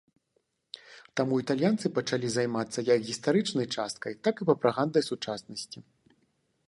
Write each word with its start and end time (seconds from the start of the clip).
Таму 1.19 1.33
італьянцы 1.43 1.91
пачалі 1.97 2.27
займацца 2.35 2.79
як 2.87 2.99
гістарычнай 3.11 3.67
часткай, 3.75 4.13
так 4.29 4.35
і 4.43 4.51
прапагандай 4.51 5.03
сучаснасці. 5.13 5.79